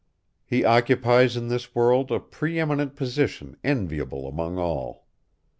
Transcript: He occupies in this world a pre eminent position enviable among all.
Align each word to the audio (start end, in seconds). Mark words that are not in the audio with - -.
He 0.43 0.65
occupies 0.65 1.37
in 1.37 1.47
this 1.47 1.75
world 1.75 2.11
a 2.11 2.19
pre 2.19 2.57
eminent 2.59 2.95
position 2.95 3.55
enviable 3.63 4.27
among 4.27 4.57
all. 4.57 5.05